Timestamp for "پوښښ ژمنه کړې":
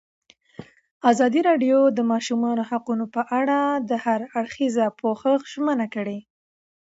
4.99-6.19